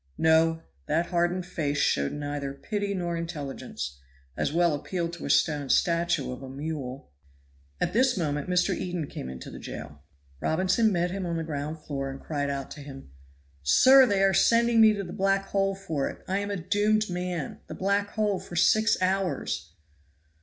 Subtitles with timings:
[0.17, 0.63] No!
[0.87, 3.99] that hardened face showed neither pity nor intelligence;
[4.35, 7.11] as well appeal to a stone statue of a mule.
[7.79, 8.73] At this moment Mr.
[8.75, 10.01] Eden came into the jail.
[10.39, 13.11] Robinson met him on the ground floor, and cried out to him,
[13.61, 16.25] "Sir, they are sending me to the black hole for it.
[16.27, 19.75] I am a doomed man; the black hole for six hours."